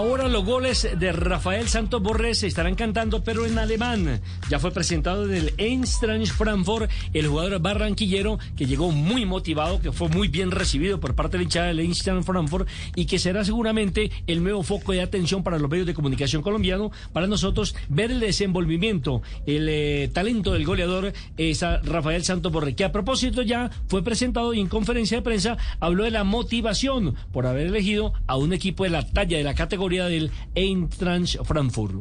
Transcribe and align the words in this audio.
Ahora 0.00 0.28
los 0.28 0.46
goles 0.46 0.88
de 0.98 1.12
Rafael 1.12 1.68
Santos 1.68 2.02
Borré 2.02 2.34
se 2.34 2.46
estarán 2.46 2.74
cantando, 2.74 3.22
pero 3.22 3.44
en 3.44 3.58
alemán. 3.58 4.22
Ya 4.48 4.58
fue 4.58 4.70
presentado 4.70 5.26
del 5.26 5.52
Eintracht 5.58 6.32
Frankfurt 6.32 6.90
el 7.12 7.26
jugador 7.26 7.60
barranquillero 7.60 8.38
que 8.56 8.64
llegó 8.64 8.92
muy 8.92 9.26
motivado, 9.26 9.82
que 9.82 9.92
fue 9.92 10.08
muy 10.08 10.28
bien 10.28 10.52
recibido 10.52 11.00
por 11.00 11.14
parte 11.14 11.32
de 11.32 11.40
la 11.40 11.44
hinchada 11.44 11.66
del 11.66 11.80
Eintracht 11.80 12.24
Frankfurt 12.24 12.66
y 12.94 13.04
que 13.04 13.18
será 13.18 13.44
seguramente 13.44 14.10
el 14.26 14.42
nuevo 14.42 14.62
foco 14.62 14.92
de 14.92 15.02
atención 15.02 15.42
para 15.42 15.58
los 15.58 15.70
medios 15.70 15.86
de 15.86 15.92
comunicación 15.92 16.40
colombiano, 16.40 16.90
para 17.12 17.26
nosotros 17.26 17.76
ver 17.90 18.10
el 18.10 18.20
desenvolvimiento, 18.20 19.20
el 19.44 19.68
eh, 19.68 20.10
talento 20.14 20.54
del 20.54 20.64
goleador 20.64 21.12
es 21.36 21.60
Rafael 21.60 22.24
Santos 22.24 22.50
Borré, 22.50 22.74
que 22.74 22.84
a 22.84 22.92
propósito 22.92 23.42
ya 23.42 23.70
fue 23.86 24.02
presentado 24.02 24.54
y 24.54 24.60
en 24.60 24.68
conferencia 24.68 25.18
de 25.18 25.22
prensa 25.22 25.58
habló 25.78 26.04
de 26.04 26.10
la 26.10 26.24
motivación 26.24 27.16
por 27.32 27.46
haber 27.46 27.66
elegido 27.66 28.14
a 28.26 28.38
un 28.38 28.54
equipo 28.54 28.84
de 28.84 28.90
la 28.90 29.06
talla 29.06 29.36
de 29.36 29.44
la 29.44 29.54
categoría 29.54 29.89
del 29.90 30.30
Eintracht 30.54 31.36
Frankfurt. 31.44 31.94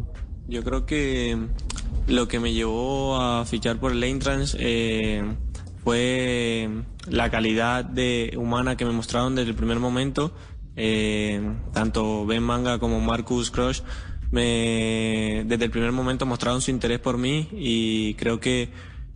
Yo 0.48 0.64
creo 0.64 0.86
que 0.86 1.38
lo 2.08 2.28
que 2.28 2.40
me 2.40 2.54
llevó 2.54 3.20
a 3.20 3.46
fichar 3.46 3.80
por 3.80 3.92
el 3.92 4.04
Eintracht 4.04 4.56
eh, 4.58 5.24
fue 5.84 6.70
la 7.08 7.30
calidad 7.30 7.84
de, 7.86 8.34
humana 8.38 8.78
que 8.78 8.86
me 8.86 8.92
mostraron 8.92 9.36
desde 9.36 9.50
el 9.50 9.56
primer 9.56 9.80
momento. 9.80 10.34
Eh, 10.76 11.42
tanto 11.74 12.26
Ben 12.26 12.42
Manga 12.44 12.80
como 12.80 13.02
Marcus 13.02 13.52
Crush 13.52 13.82
me, 14.32 15.44
desde 15.46 15.66
el 15.66 15.72
primer 15.72 15.92
momento 15.92 16.26
mostraron 16.26 16.62
su 16.62 16.72
interés 16.72 17.00
por 17.00 17.18
mí 17.18 17.50
y 17.52 18.14
creo 18.14 18.40
que 18.40 18.70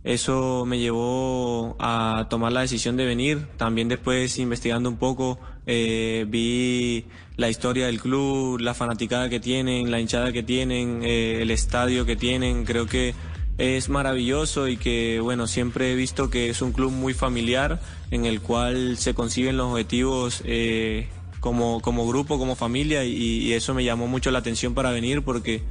eso 0.04 0.66
me 0.66 0.78
llevó 0.78 1.76
a 1.78 2.26
tomar 2.28 2.52
la 2.52 2.60
decisión 2.60 2.96
de 2.96 3.06
venir. 3.06 3.46
También 3.56 3.88
después 3.88 4.38
investigando 4.38 4.90
un 4.90 4.98
poco 4.98 5.38
eh, 5.66 6.26
vi 6.28 7.06
la 7.36 7.48
historia 7.48 7.86
del 7.86 8.00
club, 8.00 8.60
la 8.60 8.74
fanaticada 8.74 9.30
que 9.30 9.40
tienen, 9.40 9.90
la 9.90 10.00
hinchada 10.00 10.30
que 10.30 10.42
tienen, 10.42 11.00
eh, 11.02 11.40
el 11.40 11.50
estadio 11.50 12.04
que 12.04 12.16
tienen. 12.16 12.66
Creo 12.66 12.86
que 12.86 13.14
es 13.56 13.88
maravilloso 13.88 14.68
y 14.68 14.76
que, 14.76 15.20
bueno, 15.20 15.46
siempre 15.46 15.92
he 15.92 15.94
visto 15.94 16.28
que 16.28 16.50
es 16.50 16.60
un 16.60 16.72
club 16.72 16.92
muy 16.92 17.14
familiar 17.14 17.80
en 18.10 18.26
el 18.26 18.42
cual 18.42 18.98
se 18.98 19.14
consiguen 19.14 19.56
los 19.56 19.72
objetivos 19.72 20.42
eh, 20.44 21.08
como, 21.40 21.80
como 21.80 22.06
grupo, 22.06 22.38
como 22.38 22.56
familia 22.56 23.04
y, 23.04 23.14
y 23.14 23.52
eso 23.54 23.72
me 23.72 23.84
llamó 23.84 24.06
mucho 24.06 24.30
la 24.30 24.40
atención 24.40 24.74
para 24.74 24.90
venir 24.90 25.22
porque 25.22 25.62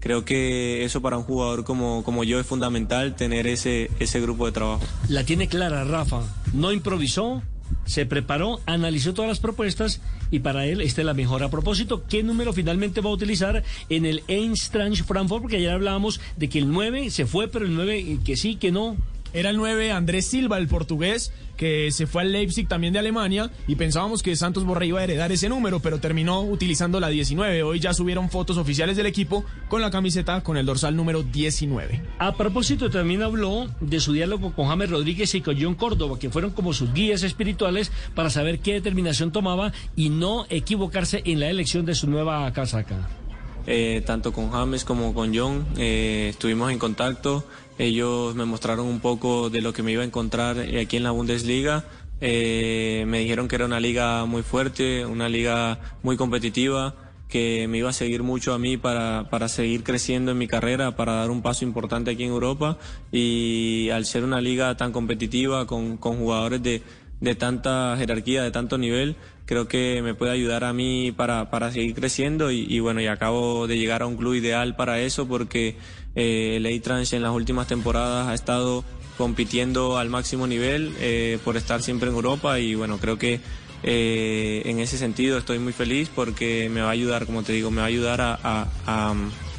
creo 0.00 0.24
que 0.24 0.84
eso 0.84 1.00
para 1.00 1.16
un 1.16 1.22
jugador 1.22 1.64
como, 1.64 2.02
como 2.02 2.24
yo 2.24 2.40
es 2.40 2.46
fundamental 2.46 3.14
tener 3.14 3.46
ese, 3.46 3.90
ese 4.00 4.20
grupo 4.20 4.46
de 4.46 4.52
trabajo. 4.52 4.82
La 5.08 5.24
tiene 5.24 5.48
clara, 5.48 5.84
Rafa. 5.84 6.22
No 6.52 6.72
improvisó, 6.72 7.42
se 7.84 8.06
preparó, 8.06 8.60
analizó 8.66 9.14
todas 9.14 9.28
las 9.28 9.40
propuestas 9.40 10.00
y 10.30 10.40
para 10.40 10.66
él 10.66 10.80
esta 10.80 11.02
es 11.02 11.06
la 11.06 11.14
mejor. 11.14 11.42
A 11.42 11.50
propósito, 11.50 12.04
¿qué 12.08 12.22
número 12.22 12.52
finalmente 12.52 13.00
va 13.00 13.10
a 13.10 13.14
utilizar 13.14 13.62
en 13.88 14.06
el 14.06 14.22
Eintracht 14.28 15.04
Frankfurt? 15.04 15.42
Porque 15.42 15.56
ayer 15.56 15.70
hablábamos 15.70 16.20
de 16.36 16.48
que 16.48 16.58
el 16.58 16.70
9 16.70 17.10
se 17.10 17.26
fue, 17.26 17.48
pero 17.48 17.64
el 17.64 17.74
9 17.74 18.18
que 18.24 18.36
sí, 18.36 18.56
que 18.56 18.72
no. 18.72 18.96
Era 19.32 19.50
el 19.50 19.56
9 19.56 19.92
Andrés 19.92 20.26
Silva, 20.26 20.58
el 20.58 20.66
portugués, 20.66 21.32
que 21.56 21.90
se 21.92 22.06
fue 22.06 22.22
al 22.22 22.32
Leipzig 22.32 22.66
también 22.66 22.94
de 22.94 22.98
Alemania 22.98 23.50
y 23.68 23.76
pensábamos 23.76 24.22
que 24.22 24.34
Santos 24.34 24.64
Borré 24.64 24.86
iba 24.86 25.00
a 25.00 25.04
heredar 25.04 25.30
ese 25.30 25.48
número, 25.48 25.80
pero 25.80 26.00
terminó 26.00 26.40
utilizando 26.40 27.00
la 27.00 27.08
19. 27.08 27.62
Hoy 27.62 27.80
ya 27.80 27.92
subieron 27.92 28.30
fotos 28.30 28.56
oficiales 28.56 28.96
del 28.96 29.04
equipo 29.04 29.44
con 29.68 29.82
la 29.82 29.90
camiseta 29.90 30.42
con 30.42 30.56
el 30.56 30.64
dorsal 30.64 30.96
número 30.96 31.22
19. 31.22 32.02
A 32.18 32.34
propósito, 32.34 32.88
también 32.88 33.22
habló 33.22 33.68
de 33.80 34.00
su 34.00 34.14
diálogo 34.14 34.54
con 34.54 34.68
James 34.68 34.88
Rodríguez 34.88 35.34
y 35.34 35.42
con 35.42 35.60
John 35.60 35.74
Córdoba, 35.74 36.18
que 36.18 36.30
fueron 36.30 36.52
como 36.52 36.72
sus 36.72 36.94
guías 36.94 37.22
espirituales 37.22 37.92
para 38.14 38.30
saber 38.30 38.60
qué 38.60 38.72
determinación 38.72 39.30
tomaba 39.30 39.72
y 39.94 40.08
no 40.08 40.46
equivocarse 40.48 41.22
en 41.26 41.40
la 41.40 41.50
elección 41.50 41.84
de 41.84 41.94
su 41.94 42.08
nueva 42.08 42.50
casaca. 42.52 43.19
Eh, 43.66 44.02
tanto 44.06 44.32
con 44.32 44.50
James 44.50 44.84
como 44.84 45.12
con 45.14 45.36
John 45.36 45.66
eh, 45.76 46.28
estuvimos 46.30 46.72
en 46.72 46.78
contacto. 46.78 47.44
Ellos 47.78 48.34
me 48.34 48.44
mostraron 48.44 48.86
un 48.86 49.00
poco 49.00 49.50
de 49.50 49.60
lo 49.60 49.72
que 49.72 49.82
me 49.82 49.92
iba 49.92 50.02
a 50.02 50.06
encontrar 50.06 50.58
aquí 50.58 50.96
en 50.96 51.02
la 51.02 51.12
Bundesliga. 51.12 51.84
Eh, 52.20 53.04
me 53.06 53.20
dijeron 53.20 53.48
que 53.48 53.56
era 53.56 53.64
una 53.64 53.80
liga 53.80 54.24
muy 54.26 54.42
fuerte, 54.42 55.06
una 55.06 55.28
liga 55.28 55.78
muy 56.02 56.16
competitiva, 56.16 56.94
que 57.28 57.66
me 57.68 57.78
iba 57.78 57.88
a 57.88 57.94
seguir 57.94 58.22
mucho 58.22 58.52
a 58.52 58.58
mí 58.58 58.76
para, 58.76 59.30
para 59.30 59.48
seguir 59.48 59.82
creciendo 59.84 60.32
en 60.32 60.38
mi 60.38 60.46
carrera, 60.46 60.96
para 60.96 61.14
dar 61.14 61.30
un 61.30 61.40
paso 61.40 61.64
importante 61.64 62.10
aquí 62.10 62.24
en 62.24 62.30
Europa. 62.30 62.76
Y 63.12 63.88
al 63.90 64.04
ser 64.04 64.24
una 64.24 64.40
liga 64.40 64.76
tan 64.76 64.92
competitiva, 64.92 65.66
con, 65.66 65.96
con 65.96 66.18
jugadores 66.18 66.62
de, 66.62 66.82
de 67.20 67.34
tanta 67.34 67.94
jerarquía, 67.96 68.42
de 68.42 68.50
tanto 68.50 68.76
nivel, 68.76 69.16
creo 69.50 69.66
que 69.66 70.00
me 70.00 70.14
puede 70.14 70.30
ayudar 70.30 70.62
a 70.62 70.72
mí 70.72 71.10
para, 71.10 71.50
para 71.50 71.72
seguir 71.72 71.92
creciendo 71.96 72.52
y, 72.52 72.78
bueno, 72.78 73.00
y 73.00 73.08
acabo 73.08 73.66
de 73.66 73.78
llegar 73.78 74.02
a 74.02 74.06
un 74.06 74.16
club 74.16 74.34
ideal 74.34 74.76
para 74.76 75.00
eso 75.00 75.26
porque 75.26 75.74
eh, 76.14 76.54
el 76.58 76.66
A-Trans 76.66 77.12
en 77.14 77.22
las 77.22 77.32
últimas 77.32 77.66
temporadas 77.66 78.28
ha 78.28 78.34
estado 78.34 78.84
compitiendo 79.18 79.98
al 79.98 80.08
máximo 80.08 80.46
nivel 80.46 80.94
eh, 81.00 81.40
por 81.44 81.56
estar 81.56 81.82
siempre 81.82 82.10
en 82.10 82.14
Europa 82.14 82.60
y 82.60 82.76
bueno, 82.76 82.98
creo 82.98 83.18
que 83.18 83.40
eh, 83.82 84.62
en 84.66 84.78
ese 84.78 84.96
sentido 84.96 85.36
estoy 85.36 85.58
muy 85.58 85.72
feliz 85.72 86.08
porque 86.14 86.68
me 86.68 86.82
va 86.82 86.86
a 86.86 86.92
ayudar, 86.92 87.26
como 87.26 87.42
te 87.42 87.52
digo, 87.52 87.72
me 87.72 87.78
va 87.78 87.86
a 87.86 87.88
ayudar 87.88 88.20
a 88.20 89.14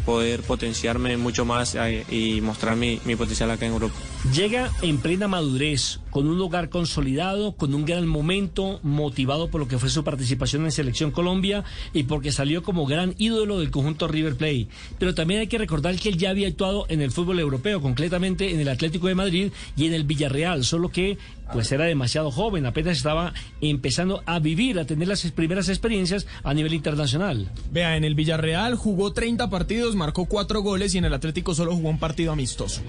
poder 0.06 0.41
potenciarme 0.41 1.17
mucho 1.17 1.45
más 1.45 1.75
eh, 1.75 2.06
y 2.09 2.41
mostrar 2.41 2.75
mi, 2.75 3.00
mi, 3.06 3.16
potencial 3.16 3.51
acá 3.51 3.66
en 3.66 3.73
Europa. 3.73 3.95
Llega 4.34 4.69
en 4.81 4.97
plena 4.97 5.28
madurez, 5.28 6.00
con 6.09 6.28
un 6.28 6.38
lugar 6.38 6.69
consolidado, 6.69 7.53
con 7.53 7.73
un 7.73 7.85
gran 7.85 8.07
momento, 8.07 8.79
motivado 8.84 9.50
por 9.50 9.61
lo 9.61 9.67
que 9.67 9.79
fue 9.79 9.90
su 9.90 10.03
participación 10.03 10.66
en 10.66 10.72
Selección 10.72 11.11
Colombia 11.11 11.63
y 11.94 12.03
porque 12.03 12.31
salió 12.31 12.63
como 12.63 12.85
gran 12.85 13.16
ídolo 13.17 13.59
del 13.59 13.72
conjunto 13.72 14.07
River 14.07 14.35
Plate. 14.35 14.67
Pero 15.00 15.16
también 15.16 15.41
hay 15.41 15.47
que 15.47 15.57
recordar 15.57 15.95
que 15.95 16.09
él 16.09 16.17
ya 16.17 16.29
había 16.29 16.47
actuado 16.47 16.85
en 16.90 17.01
el 17.01 17.11
fútbol 17.11 17.40
europeo, 17.40 17.81
concretamente 17.81 18.51
en 18.51 18.59
el 18.59 18.69
Atlético 18.69 19.07
de 19.07 19.16
Madrid 19.16 19.51
y 19.75 19.88
en 19.88 19.94
el 19.94 20.03
Villarreal, 20.03 20.66
solo 20.66 20.90
que 20.90 21.17
pues 21.53 21.72
era 21.72 21.85
demasiado 21.85 22.31
joven, 22.31 22.66
apenas 22.66 22.97
estaba 22.97 23.34
empezando 23.59 24.23
a 24.25 24.39
vivir, 24.39 24.79
a 24.79 24.85
tener 24.85 25.07
las 25.07 25.29
primeras 25.31 25.69
experiencias 25.69 26.28
a 26.44 26.53
nivel 26.53 26.73
internacional. 26.73 27.50
Vea, 27.72 27.97
en 27.97 28.03
el 28.03 28.16
Villarreal 28.16 28.75
jugó 28.75 29.13
30 29.13 29.50
partidos, 29.50 29.95
marcó 29.95 30.25
4 30.25 30.61
goles 30.61 30.95
y 30.95 30.97
en 30.97 31.06
el 31.06 31.13
Atlético 31.13 31.53
solo 31.53 31.75
jugó 31.75 31.90
un 31.90 32.00
partido 32.00 32.31
amistoso. 32.31 32.81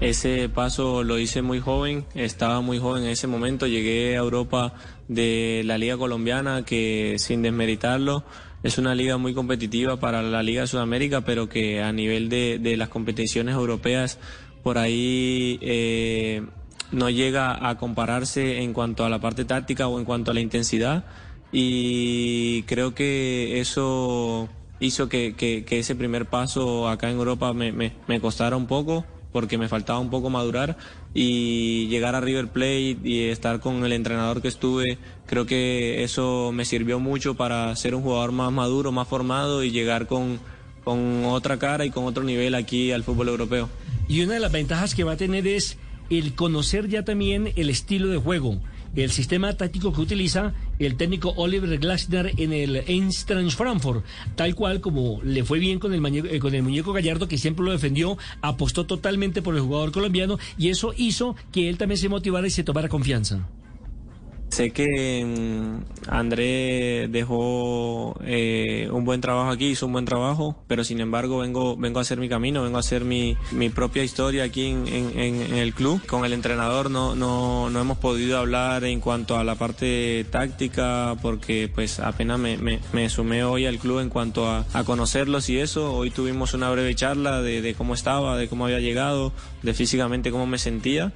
Ese 0.00 0.48
paso 0.48 1.02
lo 1.04 1.18
hice 1.18 1.42
muy 1.42 1.60
joven, 1.60 2.06
estaba 2.14 2.62
muy 2.62 2.78
joven 2.78 3.04
en 3.04 3.10
ese 3.10 3.26
momento, 3.26 3.66
llegué 3.66 4.16
a 4.16 4.20
Europa 4.20 4.72
de 5.08 5.62
la 5.66 5.76
Liga 5.76 5.98
Colombiana, 5.98 6.64
que 6.64 7.16
sin 7.18 7.42
desmeritarlo, 7.42 8.24
es 8.62 8.78
una 8.78 8.94
liga 8.94 9.18
muy 9.18 9.34
competitiva 9.34 9.98
para 9.98 10.22
la 10.22 10.42
Liga 10.42 10.62
de 10.62 10.66
Sudamérica, 10.68 11.22
pero 11.22 11.48
que 11.48 11.82
a 11.82 11.92
nivel 11.92 12.28
de, 12.28 12.58
de 12.58 12.76
las 12.76 12.88
competiciones 12.88 13.54
europeas, 13.54 14.18
por 14.62 14.78
ahí... 14.78 15.58
Eh, 15.60 16.42
no 16.92 17.10
llega 17.10 17.68
a 17.68 17.76
compararse 17.78 18.62
en 18.62 18.72
cuanto 18.72 19.04
a 19.04 19.08
la 19.08 19.20
parte 19.20 19.44
táctica 19.44 19.88
o 19.88 19.98
en 19.98 20.04
cuanto 20.04 20.30
a 20.30 20.34
la 20.34 20.40
intensidad 20.40 21.04
y 21.52 22.62
creo 22.64 22.94
que 22.94 23.60
eso 23.60 24.48
hizo 24.78 25.08
que, 25.08 25.64
ese 25.68 25.94
primer 25.94 26.26
paso 26.26 26.88
acá 26.88 27.10
en 27.10 27.16
Europa 27.16 27.52
me, 27.52 28.20
costara 28.20 28.56
un 28.56 28.66
poco 28.66 29.04
porque 29.32 29.58
me 29.58 29.68
faltaba 29.68 30.00
un 30.00 30.10
poco 30.10 30.30
madurar 30.30 30.76
y 31.14 31.86
llegar 31.88 32.16
a 32.16 32.20
River 32.20 32.48
Plate 32.48 32.98
y 33.04 33.28
estar 33.28 33.60
con 33.60 33.84
el 33.84 33.92
entrenador 33.92 34.42
que 34.42 34.48
estuve, 34.48 34.98
creo 35.26 35.46
que 35.46 36.02
eso 36.02 36.50
me 36.52 36.64
sirvió 36.64 36.98
mucho 36.98 37.36
para 37.36 37.74
ser 37.76 37.94
un 37.94 38.02
jugador 38.02 38.32
más 38.32 38.50
maduro, 38.50 38.90
más 38.90 39.06
formado 39.06 39.62
y 39.62 39.70
llegar 39.70 40.08
con, 40.08 40.40
con 40.82 41.24
otra 41.26 41.58
cara 41.58 41.84
y 41.84 41.90
con 41.90 42.06
otro 42.06 42.24
nivel 42.24 42.56
aquí 42.56 42.90
al 42.90 43.04
fútbol 43.04 43.28
europeo. 43.28 43.68
Y 44.08 44.22
una 44.22 44.34
de 44.34 44.40
las 44.40 44.50
ventajas 44.50 44.96
que 44.96 45.04
va 45.04 45.12
a 45.12 45.16
tener 45.16 45.46
es 45.46 45.78
el 46.10 46.34
conocer 46.34 46.88
ya 46.88 47.04
también 47.04 47.52
el 47.56 47.70
estilo 47.70 48.08
de 48.08 48.18
juego, 48.18 48.60
el 48.96 49.10
sistema 49.10 49.52
táctico 49.52 49.92
que 49.92 50.00
utiliza 50.00 50.52
el 50.78 50.96
técnico 50.96 51.32
Oliver 51.36 51.78
Glasner 51.78 52.32
en 52.36 52.52
el 52.52 52.76
Eintracht 52.76 53.56
Frankfurt, 53.56 54.04
tal 54.34 54.54
cual 54.54 54.80
como 54.80 55.20
le 55.22 55.44
fue 55.44 55.58
bien 55.60 55.78
con 55.78 55.94
el, 55.94 56.00
muñeco, 56.00 56.26
eh, 56.26 56.40
con 56.40 56.54
el 56.54 56.62
muñeco 56.62 56.92
Gallardo, 56.92 57.28
que 57.28 57.38
siempre 57.38 57.64
lo 57.64 57.70
defendió, 57.70 58.18
apostó 58.42 58.86
totalmente 58.86 59.42
por 59.42 59.54
el 59.54 59.60
jugador 59.60 59.92
colombiano 59.92 60.38
y 60.58 60.68
eso 60.68 60.92
hizo 60.96 61.36
que 61.52 61.68
él 61.68 61.78
también 61.78 61.98
se 61.98 62.08
motivara 62.08 62.46
y 62.46 62.50
se 62.50 62.64
tomara 62.64 62.88
confianza. 62.88 63.46
Sé 64.50 64.70
que 64.72 65.24
mm, 65.24 66.10
André 66.10 67.06
dejó 67.08 68.18
eh, 68.24 68.88
un 68.90 69.04
buen 69.04 69.20
trabajo 69.20 69.50
aquí, 69.50 69.68
hizo 69.68 69.86
un 69.86 69.92
buen 69.92 70.04
trabajo, 70.06 70.56
pero 70.66 70.82
sin 70.82 71.00
embargo 71.00 71.38
vengo, 71.38 71.76
vengo 71.76 72.00
a 72.00 72.02
hacer 72.02 72.18
mi 72.18 72.28
camino, 72.28 72.64
vengo 72.64 72.76
a 72.76 72.80
hacer 72.80 73.04
mi, 73.04 73.36
mi 73.52 73.70
propia 73.70 74.02
historia 74.02 74.42
aquí 74.42 74.66
en, 74.66 74.88
en, 74.88 75.54
el 75.54 75.72
club. 75.72 76.04
Con 76.04 76.24
el 76.24 76.32
entrenador 76.32 76.90
no, 76.90 77.14
no, 77.14 77.70
no 77.70 77.80
hemos 77.80 77.98
podido 77.98 78.38
hablar 78.38 78.82
en 78.84 79.00
cuanto 79.00 79.36
a 79.36 79.44
la 79.44 79.54
parte 79.54 80.26
táctica 80.30 81.16
porque 81.22 81.70
pues 81.72 82.00
apenas 82.00 82.40
me, 82.40 82.58
me, 82.58 83.08
sumé 83.08 83.44
hoy 83.44 83.66
al 83.66 83.78
club 83.78 84.00
en 84.00 84.08
cuanto 84.08 84.48
a, 84.48 84.66
a, 84.72 84.82
conocerlos 84.82 85.48
y 85.48 85.58
eso. 85.60 85.94
Hoy 85.94 86.10
tuvimos 86.10 86.54
una 86.54 86.70
breve 86.70 86.94
charla 86.96 87.40
de 87.40 87.74
cómo 87.78 87.94
estaba, 87.94 88.36
de 88.36 88.48
cómo 88.48 88.64
había 88.64 88.80
llegado, 88.80 89.32
de 89.62 89.74
físicamente 89.74 90.32
cómo 90.32 90.46
me 90.46 90.58
sentía. 90.58 91.12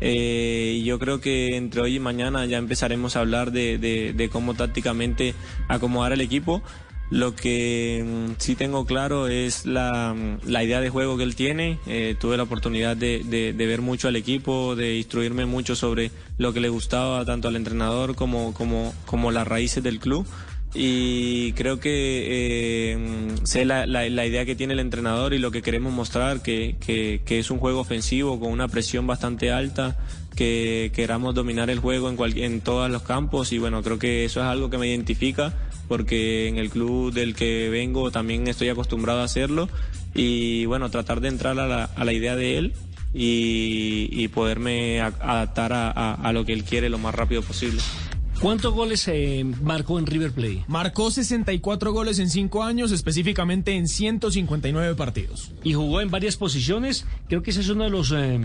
Eh, 0.00 0.82
yo 0.84 0.98
creo 0.98 1.20
que 1.20 1.56
entre 1.56 1.80
hoy 1.80 1.96
y 1.96 2.00
mañana 2.00 2.46
ya 2.46 2.58
empezaremos 2.58 3.16
a 3.16 3.20
hablar 3.20 3.52
de, 3.52 4.28
cómo 4.32 4.54
tácticamente 4.54 5.34
acomodar 5.68 6.12
el 6.12 6.20
equipo. 6.20 6.62
Lo 7.10 7.34
que 7.34 8.04
mm, 8.06 8.32
sí 8.36 8.54
tengo 8.54 8.84
claro 8.84 9.28
es 9.28 9.64
la, 9.64 10.14
mm, 10.14 10.46
la, 10.46 10.62
idea 10.62 10.80
de 10.80 10.90
juego 10.90 11.16
que 11.16 11.22
él 11.22 11.36
tiene. 11.36 11.78
Eh, 11.86 12.14
tuve 12.20 12.36
la 12.36 12.42
oportunidad 12.42 12.96
de, 12.96 13.54
ver 13.56 13.80
mucho 13.80 14.08
al 14.08 14.16
equipo, 14.16 14.76
de 14.76 14.96
instruirme 14.98 15.46
mucho 15.46 15.74
sobre 15.74 16.10
lo 16.36 16.52
que 16.52 16.60
le 16.60 16.68
gustaba 16.68 17.24
tanto 17.24 17.48
al 17.48 17.56
entrenador 17.56 18.14
como 18.14 19.30
las 19.32 19.48
raíces 19.48 19.82
del 19.82 20.00
club. 20.00 20.26
Y 20.74 21.52
creo 21.52 21.80
que 21.80 22.92
eh, 22.92 22.98
sé 23.44 23.64
la, 23.64 23.86
idea 24.06 24.44
que 24.44 24.54
tiene 24.54 24.74
el 24.74 24.80
entrenador 24.80 25.32
y 25.32 25.38
lo 25.38 25.50
que 25.50 25.62
queremos 25.62 25.92
mostrar, 25.92 26.42
que, 26.42 26.76
que, 26.78 27.22
que 27.24 27.38
es 27.38 27.50
un 27.50 27.58
juego 27.58 27.80
ofensivo 27.80 28.38
con 28.38 28.52
una 28.52 28.68
presión 28.68 29.06
bastante 29.06 29.50
alta, 29.50 29.96
que 30.38 30.92
queramos 30.94 31.34
dominar 31.34 31.68
el 31.68 31.80
juego 31.80 32.08
en, 32.08 32.16
cual, 32.16 32.38
en 32.38 32.60
todos 32.60 32.88
los 32.90 33.02
campos 33.02 33.52
y 33.52 33.58
bueno, 33.58 33.82
creo 33.82 33.98
que 33.98 34.24
eso 34.24 34.40
es 34.40 34.46
algo 34.46 34.70
que 34.70 34.78
me 34.78 34.86
identifica 34.86 35.52
porque 35.88 36.46
en 36.46 36.58
el 36.58 36.70
club 36.70 37.12
del 37.12 37.34
que 37.34 37.68
vengo 37.70 38.12
también 38.12 38.46
estoy 38.46 38.68
acostumbrado 38.68 39.20
a 39.20 39.24
hacerlo 39.24 39.68
y 40.14 40.64
bueno, 40.66 40.90
tratar 40.90 41.20
de 41.20 41.28
entrar 41.28 41.58
a 41.58 41.66
la, 41.66 41.84
a 41.84 42.04
la 42.04 42.12
idea 42.12 42.36
de 42.36 42.58
él 42.58 42.74
y, 43.12 44.28
poderme 44.28 45.00
adaptar 45.00 45.72
a 45.72 46.32
lo 46.32 46.44
que 46.44 46.52
él 46.52 46.62
quiere 46.62 46.88
lo 46.88 46.98
más 46.98 47.14
rápido 47.14 47.42
posible. 47.42 47.80
¿Cuántos 48.40 48.72
goles 48.72 49.08
eh, 49.08 49.44
marcó 49.62 49.98
en 49.98 50.06
River 50.06 50.30
Plate? 50.30 50.64
Marcó 50.68 51.10
64 51.10 51.92
goles 51.92 52.20
en 52.20 52.30
5 52.30 52.62
años, 52.62 52.92
específicamente 52.92 53.72
en 53.72 53.88
159 53.88 54.94
partidos. 54.94 55.50
Y 55.64 55.74
jugó 55.74 56.00
en 56.00 56.10
varias 56.10 56.36
posiciones. 56.36 57.04
Creo 57.28 57.42
que 57.42 57.50
esa 57.50 57.60
es 57.60 57.68
una 57.68 57.84
de, 57.84 57.90
los, 57.90 58.12
eh, 58.12 58.38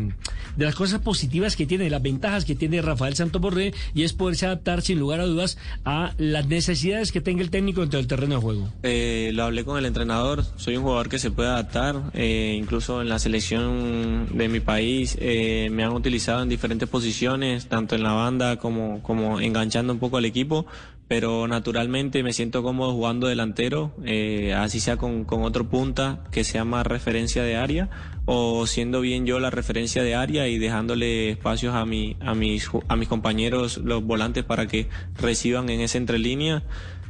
de 0.55 0.65
las 0.65 0.73
cosas 0.73 0.99
positivas 1.01 1.55
que 1.55 1.67
tiene, 1.67 1.91
las 1.91 2.01
ventajas 2.01 2.43
que 2.43 2.55
tiene 2.55 2.81
Rafael 2.81 3.15
Santos 3.15 3.39
Borré, 3.39 3.71
y 3.93 4.01
es 4.01 4.13
poderse 4.13 4.47
adaptar 4.47 4.81
sin 4.81 4.97
lugar 4.97 5.19
a 5.19 5.25
dudas 5.25 5.59
a 5.85 6.13
las 6.17 6.47
necesidades 6.47 7.11
que 7.11 7.21
tenga 7.21 7.43
el 7.43 7.51
técnico 7.51 7.81
dentro 7.81 7.97
del 7.97 8.07
terreno 8.07 8.35
de 8.35 8.41
juego. 8.41 8.73
Eh, 8.81 9.29
lo 9.35 9.43
hablé 9.43 9.63
con 9.63 9.77
el 9.77 9.85
entrenador, 9.85 10.43
soy 10.57 10.75
un 10.75 10.83
jugador 10.83 11.07
que 11.07 11.19
se 11.19 11.29
puede 11.29 11.49
adaptar, 11.49 12.01
eh, 12.15 12.57
incluso 12.59 13.03
en 13.03 13.09
la 13.09 13.19
selección 13.19 14.27
de 14.35 14.47
mi 14.47 14.59
país 14.59 15.17
me 15.19 15.83
han 15.83 15.93
utilizado 15.93 16.41
en 16.41 16.49
diferentes 16.49 16.89
posiciones, 16.89 17.67
tanto 17.67 17.95
en 17.95 18.01
la 18.01 18.13
banda 18.13 18.57
como, 18.57 19.01
como 19.03 19.39
enganchando 19.39 19.82
un 19.91 19.99
poco 19.99 20.17
al 20.17 20.23
equipo, 20.23 20.65
pero 21.07 21.47
naturalmente 21.47 22.23
me 22.23 22.31
siento 22.31 22.63
cómodo 22.63 22.93
jugando 22.93 23.27
delantero, 23.27 23.91
eh, 24.05 24.53
así 24.53 24.79
sea 24.79 24.97
con, 24.97 25.25
con, 25.25 25.43
otro 25.43 25.67
punta 25.67 26.23
que 26.31 26.43
sea 26.43 26.63
más 26.63 26.87
referencia 26.87 27.43
de 27.43 27.57
área 27.57 27.89
o 28.25 28.65
siendo 28.67 29.01
bien 29.01 29.25
yo 29.25 29.39
la 29.39 29.49
referencia 29.49 30.01
de 30.01 30.15
área 30.15 30.47
y 30.47 30.57
dejándole 30.57 31.29
espacios 31.31 31.75
a, 31.75 31.85
mi, 31.85 32.15
a, 32.21 32.33
mis, 32.33 32.69
a 32.87 32.95
mis 32.95 33.07
compañeros, 33.07 33.77
los 33.77 34.03
volantes, 34.03 34.43
para 34.43 34.67
que 34.67 34.87
reciban 35.19 35.69
en 35.69 35.81
esa 35.81 35.97
entrelínea. 35.97 36.63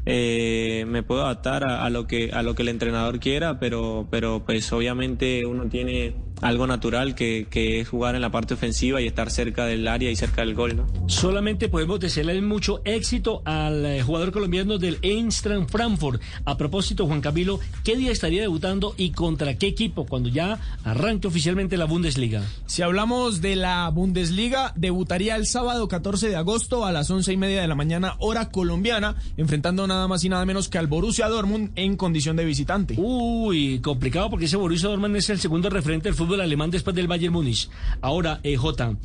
Eh, 0.06 0.84
me 0.88 1.04
puedo 1.04 1.24
adaptar 1.24 1.64
a, 1.64 1.86
a, 1.86 1.90
lo 1.90 2.08
que 2.08 2.32
a 2.34 2.44
lo 2.44 2.56
que 2.56 2.64
el 2.64 2.70
entrenador 2.70 3.22
quiera, 3.22 3.58
pero 3.58 4.06
pero 4.12 4.44
pues 4.46 4.74
obviamente 4.74 5.46
uno 5.46 5.70
tiene 5.70 6.14
algo 6.44 6.68
natural 6.68 7.16
que, 7.16 7.48
que, 7.50 7.80
es 7.80 7.90
jugar 7.90 8.16
en 8.16 8.22
la 8.22 8.32
parte 8.32 8.54
ofensiva 8.54 9.02
y 9.02 9.08
estar 9.08 9.32
cerca 9.32 9.66
del 9.66 9.88
área 9.88 10.12
y 10.12 10.16
cerca 10.16 10.42
del 10.42 10.54
gol, 10.54 10.76
¿no? 10.76 10.88
Solamente 11.08 11.70
podemos 11.70 12.00
desearle 12.00 12.42
mucho 12.42 12.82
éxito 12.86 13.42
al 13.46 13.86
eh, 13.86 14.04
jugador 14.04 14.32
colombiano 14.32 14.78
del 14.78 15.00
Eintracht 15.02 15.70
Frankfurt. 15.70 16.22
A 16.46 16.58
propósito, 16.58 17.06
Juan 17.06 17.22
Camilo, 17.22 17.60
¿qué 17.84 17.96
día 17.96 18.12
estaría 18.12 18.42
debutando 18.42 18.94
y 18.98 19.12
contra 19.12 19.58
qué 19.58 19.68
equipo 19.68 20.06
cuando 20.06 20.30
ya 20.30 20.60
arranque 20.84 21.28
oficialmente 21.28 21.78
la 21.78 21.86
Bundesliga? 21.86 22.44
Si 22.66 22.82
hablamos 22.82 23.42
de 23.42 23.56
la 23.56 23.90
Bundesliga, 23.90 24.74
debutaría 24.76 25.36
el 25.36 25.48
sábado 25.48 25.88
14 25.88 26.30
de 26.30 26.36
agosto 26.36 26.86
a 26.86 26.92
las 26.92 27.10
once 27.10 27.32
y 27.32 27.38
media 27.38 27.62
de 27.62 27.68
la 27.68 27.76
mañana, 27.76 28.16
hora 28.20 28.50
colombiana, 28.50 29.16
enfrentando 29.38 29.88
nada 29.88 30.08
más 30.08 30.24
y 30.24 30.30
nada 30.30 30.46
menos 30.46 30.68
que 30.68 30.78
al 30.78 30.88
Borussia 30.88 31.30
Dortmund 31.30 31.72
en 31.76 31.96
condición 31.96 32.36
de 32.36 32.46
visitante. 32.46 32.96
Uy, 32.98 33.80
complicado 33.80 34.30
porque 34.30 34.46
ese 34.46 34.58
Borussia 34.58 34.90
Dortmund 34.90 35.16
es 35.16 35.30
el 35.30 35.40
segundo 35.40 35.70
referente 35.70 36.10
del 36.10 36.16
fútbol 36.34 36.42
alemán 36.42 36.72
después 36.72 36.96
del 36.96 37.08
Bayern 37.08 37.32
Múnich. 37.32 37.70
Ahora, 38.02 38.40
eh, 38.42 38.58
J, 38.58 38.98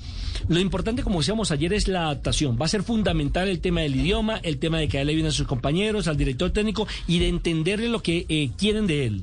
lo 0.49 0.61
importante, 0.61 1.03
como 1.03 1.19
decíamos 1.19 1.51
ayer, 1.51 1.75
es 1.75 1.87
la 1.87 2.05
adaptación. 2.05 2.57
Va 2.59 2.65
a 2.65 2.69
ser 2.69 2.83
fundamental 2.83 3.49
el 3.49 3.61
tema 3.61 3.83
del 3.83 3.97
idioma, 3.97 4.41
el 4.43 4.59
tema 4.59 4.79
de 4.79 4.89
que 4.89 5.05
le 5.05 5.15
bien 5.15 5.27
a 5.27 5.31
sus 5.31 5.47
compañeros, 5.47 6.09
al 6.09 6.17
director 6.17 6.51
técnico 6.53 6.89
y 7.07 7.19
de 7.19 7.29
entenderle 7.29 7.89
lo 7.89 8.03
que 8.03 8.25
eh, 8.31 8.51
quieren 8.57 8.87
de 8.87 9.07
él. 9.07 9.23